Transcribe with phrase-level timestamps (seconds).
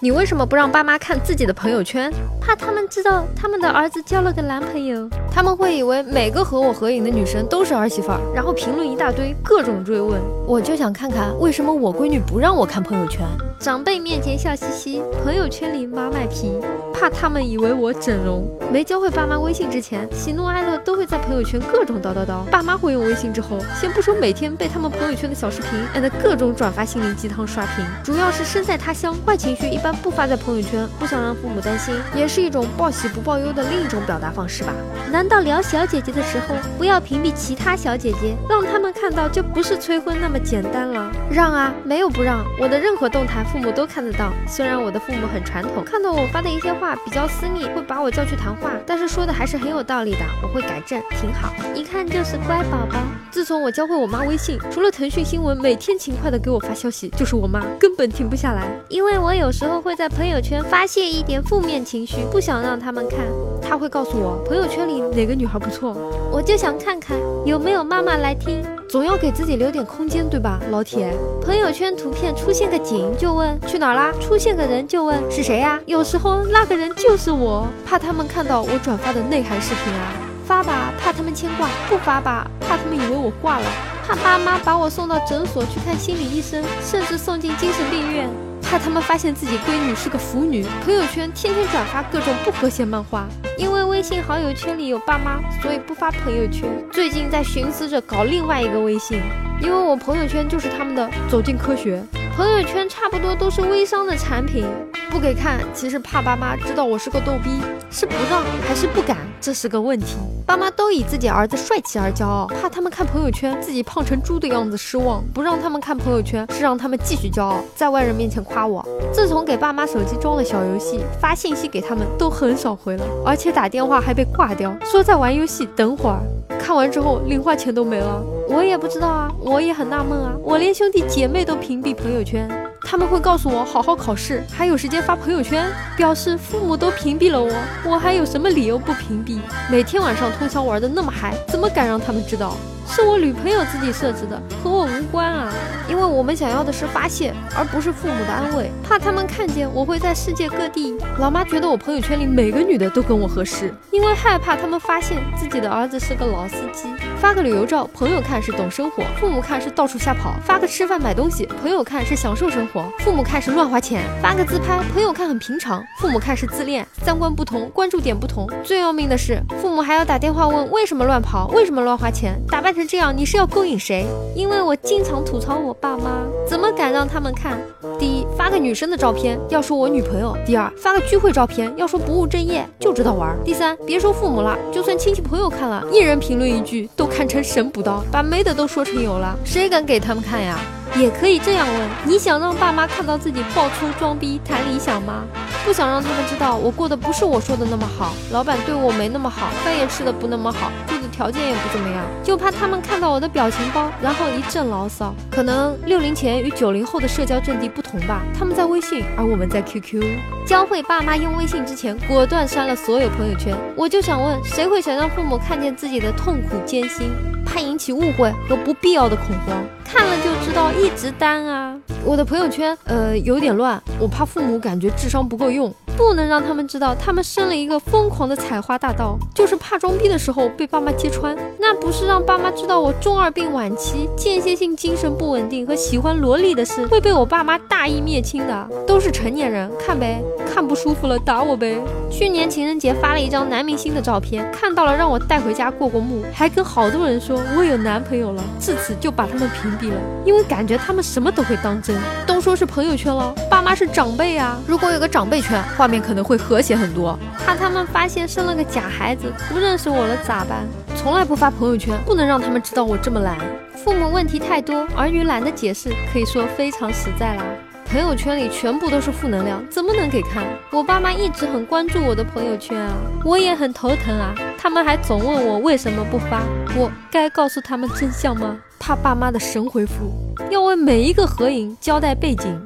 [0.00, 2.12] 你为什么不让爸妈看自己的朋友圈？
[2.40, 10.20] 怕他们知道他们的儿子交了个男朋友，他们会以为每个和我合影的女生都是儿媳妇儿，然后评论一大堆，各种追问。
[10.46, 13.22] 我就想看看为什么我闺女不让我看朋友圈。
[13.58, 16.52] 长辈面前笑嘻嘻，朋友圈里妈卖批，
[16.94, 18.48] 怕他们以为我整容。
[18.72, 22.44] 没教会爸妈微信之前，喜怒哀乐都会在朋友圈各种叨叨叨。
[22.52, 34.72] 爸妈会用微信之后，先不说每天被他们朋友圈的小视频按的各种转发心灵鸡汤刷屏，主要是身在他乡，坏情绪一般不发在朋友圈，不想让父母担心，也是一种报喜不报忧的另一种表达方式吧。
[35.10, 41.10] 难道聊小姐姐的时候不要屏蔽其他小姐姐，让他们看到就不是催婚那么简单了？
[41.30, 43.44] 让啊，没有不让，我的任何动态。
[43.50, 52.98] 父母都看得到，虽然我的父母很传统，看到我发的一些话比较私密，会把我叫去谈话，但是说的还是很有道理的，我会改正，挺好，一看就是乖宝宝。
[53.30, 63.18] 自从我教会我妈微信，除了腾讯新闻每天勤快的给我发消息，就是我妈根本停不下来，因为我有时候会在朋友圈发泄一点负面情绪，不想让他们看，
[63.60, 65.96] 他会告诉我朋友圈里哪个女孩不错，
[66.30, 68.62] 我就想看看有没有妈妈来听。
[68.88, 71.12] 总要给自己留点空间，对吧，老铁？
[71.42, 75.78] 朋友圈图片出现个景就问去哪儿啦，出现个人就问是谁呀？
[75.84, 80.12] 有时候那个人就是我，怕他们看到我转发的内涵视频啊，
[80.46, 83.66] 发吧怕他们牵挂，不发吧怕他们以为我挂了，
[84.06, 88.26] 怕爸妈把我送到诊所去看心理医生，甚至送进精神病院。
[88.70, 93.26] 怕他们发现自己闺女是个腐女，朋友圈天天转发各种不和谐漫画。
[93.56, 96.68] 因为微信好友圈里有爸妈，所以不发朋友圈。
[96.92, 99.22] 最近在寻思着搞另外一个微信，
[99.62, 102.04] 因为我朋友圈就是他们的走进科学。
[102.36, 104.66] 朋友圈差不多都是微商的产品，
[105.08, 110.16] 不给看，其实怕爸妈知道我是个逗逼，是不让还是不敢，这是个问题。
[110.46, 118.84] 爸妈都以自己儿子帅气而骄傲，怕他们看朋友圈自己胖成猪的样子失望，不让他们看朋友圈，是让他们继续骄傲，在外人面前夸我。
[119.12, 126.20] 自从给爸妈手机装了小游戏，发信息给他们都很少回了，而且打电话还被挂掉，说在玩游戏，等会儿。
[126.58, 128.22] 看完之后，零花钱都没了。
[128.48, 130.34] 我也不知道啊，我也很纳闷啊。
[130.42, 132.48] 我连兄弟姐妹都屏蔽朋友圈，
[132.90, 137.52] 他们会告诉我好好考试，还有时间发朋友圈，表示父母都屏蔽了我，
[137.84, 139.40] 我还有什么理由不屏蔽？
[139.70, 142.56] 每天晚上通宵玩的那么嗨，怎么敢让他们知道？
[142.98, 145.48] 是我女朋友自己设置的，和我无关啊。
[145.88, 148.72] 因为我们想要的是发泄，而不是父母的安慰。
[148.82, 150.98] 怕他们看见我会在世界各地。
[151.20, 156.88] 老妈觉得我朋友圈里每个女的都跟我合适，因为害怕他们发现自己的儿子是个老司机。
[157.20, 166.84] 发个旅游照，朋友看是懂生活，父母看是到处瞎跑；发个吃饭买东西，朋友看是享受生活，父母看是乱花钱；发个自拍，朋友看很平常，父母看是自恋。
[167.04, 168.48] 三观不同，关注点不同。
[168.64, 174.06] 最要命的是，父母还要打电话问为什么乱跑，为什么乱花钱，打扮成这样，你是要勾引谁？
[174.34, 177.60] 因为我经常吐槽我爸妈，怎么敢让他们看？
[177.98, 190.58] 第一，发个女生的照片要说我女朋友；第二，发个聚会照片要说不务正业，就知道玩；第三，别说父母了，就算亲戚朋友看了，一人评论一句，都看成神补刀，把没的都说成有了，谁敢给他们看呀？
[190.96, 195.24] 也可以这样问：你想让爸妈看到自己爆粗装逼谈理想吗？
[195.64, 205.14] 不想让他们知道我过得不是我说的那么好，老板对我没那么好，饭也吃的不那么好，住的条件也不怎么样，就怕他们看到我的表情包，然后一阵牢骚。
[205.30, 210.02] 可能六零前与九零后的社交阵地不同吧，他们在微信，而我们在 QQ。
[210.46, 213.54] 教会爸妈用微信之前，果断删了所有朋友圈。
[213.76, 217.10] 我就想问，谁会想让父母看见自己的痛苦艰辛？
[217.44, 220.12] 怕引起误会和不必要的恐慌，看了
[220.48, 221.78] 知道一直单啊。
[222.02, 231.36] 我的朋友圈呃有点乱，我怕父母感觉智商不够用，不能让他们知道他们生了一个疯狂的采花大盗，就是怕装逼的时候被爸妈揭穿。
[231.58, 238.68] 那不是让爸妈知道我中二病晚期、间歇性精神不稳定和喜欢萝莉的事，会被我爸妈大义灭亲的。
[238.86, 241.76] 都是成年人，看呗，看不舒服了打我呗。
[242.08, 251.96] 去年情人节发了一张男明星的照片，看到了让我带回家过过目，还跟好多人说我有男朋友了，自此就把他们屏蔽了，因为感觉他们什么都会当真。
[252.24, 254.56] 都说是朋友圈了，爸妈是长辈啊。
[254.64, 257.18] 如果有个长辈圈，话面可能会和谐很多。
[257.38, 260.66] 怕他们发现生了个假孩子，不认识我了咋办？
[260.96, 263.38] 从来不发朋友圈，不能让他们知道我这么懒。
[263.74, 267.42] 父母问题太多，儿女懒得解释，可以说非常实在啦。
[267.90, 270.44] 朋友圈里全部都是负能量，怎么能给看？
[270.70, 272.92] 我爸妈一直很关注我的朋友圈啊，
[273.24, 274.34] 我也很头疼啊。
[274.58, 276.42] 他们还总问我为什么不发，
[276.76, 278.58] 我该告诉他们真相吗？
[278.78, 280.12] 怕爸妈的神回复，
[280.50, 282.60] 要为每一个合影交代背景。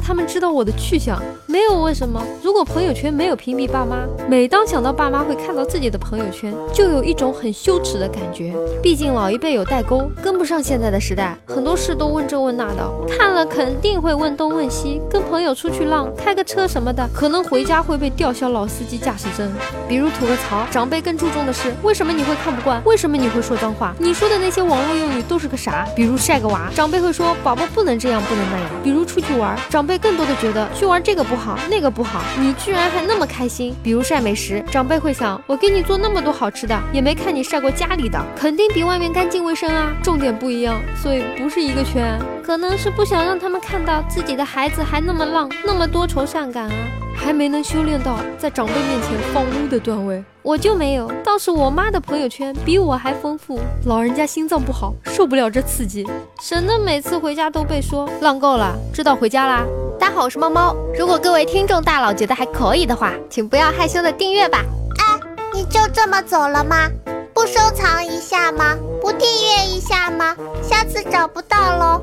[0.00, 1.20] 他们知道我的去向。
[1.46, 3.96] 没有为什么，如果朋友圈没有屏蔽爸妈，
[4.28, 8.54] 每当想到爸妈会看到自己的朋友圈，就有一种很羞耻的感觉。
[8.82, 15.00] 毕竟老一辈有代沟，跟不上现在的时代，很多事都问这问那的，看了肯定会问东问西。
[15.10, 19.50] 跟朋友出去浪，开个车什么的，可能回家会被吊销老司机驾驶证。
[19.88, 25.86] 比如吐个槽，长辈更注重的是为什么你会看不惯，为什么你会说脏话，你说的那些网络用语都是个啥？
[25.96, 28.68] 比如晒个娃，长辈会说宝宝不能这样，不能那样。
[28.84, 33.74] 比如出去玩，长 辈更多的觉得去玩这个不好，那个不好，你居然还那么开心。
[33.82, 39.90] 比如晒美食，长辈会想我给你做那么多好吃的，也没看你晒过家里的，肯定比外面干净卫生啊。
[40.02, 42.18] 重点不一样，所以不是一个圈。
[42.44, 46.74] 可能是不想让他们看到自己的孩子还那么浪，那么多愁善感啊，
[47.18, 50.24] 还没能修炼到在长辈面前放污的段位。
[50.42, 53.60] 我就没有，倒是我妈的朋友圈比我还丰富。
[53.84, 56.06] 老人家心脏不好，受不了这刺激，
[56.40, 59.64] 省得每次回家都被说浪够了，知道回家啦。
[59.98, 60.74] 大家好，我是猫猫。
[60.98, 64.64] 如果各位听众大佬觉得还可以的话，请不要害羞的订阅吧。
[64.98, 65.20] 哎，
[65.52, 66.88] 你就这么走了吗？
[67.34, 68.74] 不收藏一下吗？
[69.02, 70.34] 不订阅一下吗？
[70.62, 72.02] 下次找不到喽。